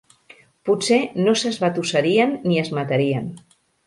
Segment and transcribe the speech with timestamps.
[0.69, 0.97] Potser
[1.27, 3.29] no s'esbatussarien ni es matarien.